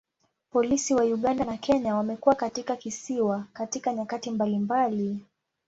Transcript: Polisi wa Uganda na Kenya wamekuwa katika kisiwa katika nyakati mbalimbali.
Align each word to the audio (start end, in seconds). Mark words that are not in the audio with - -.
Polisi 0.51 0.93
wa 0.93 1.03
Uganda 1.03 1.45
na 1.45 1.57
Kenya 1.57 1.95
wamekuwa 1.95 2.35
katika 2.35 2.75
kisiwa 2.75 3.45
katika 3.53 3.93
nyakati 3.93 4.31
mbalimbali. 4.31 5.25